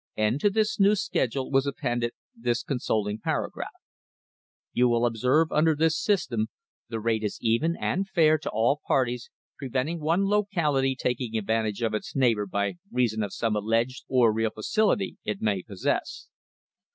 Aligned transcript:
And 0.17 0.39
to 0.41 0.49
this 0.49 0.79
new 0.79 0.95
schedule 0.95 1.51
was 1.51 1.67
appended 1.67 2.13
this 2.35 2.63
consoling 2.63 3.19
paragraph: 3.19 3.69
"You 4.73 4.89
will 4.89 5.05
observe 5.05 5.49
that 5.49 5.55
under 5.57 5.75
this 5.75 5.95
system 6.01 6.47
the 6.89 6.99
rate 6.99 7.23
is 7.23 7.37
even 7.39 7.77
and 7.79 8.09
fair 8.09 8.39
to 8.39 8.49
all 8.49 8.81
parties, 8.87 9.29
preventing 9.59 9.99
one 9.99 10.25
locality 10.25 10.95
taking 10.95 11.37
advantage 11.37 11.83
of 11.83 11.93
its 11.93 12.15
neigh 12.15 12.33
bour 12.33 12.47
by 12.47 12.77
reason 12.91 13.21
of 13.21 13.31
some 13.31 13.55
alleged 13.55 14.03
or 14.07 14.33
real 14.33 14.49
facility 14.49 15.19
it 15.23 15.39
may 15.39 15.61
possess. 15.61 16.27